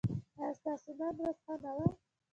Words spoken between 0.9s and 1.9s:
نن ورځ ښه نه وه؟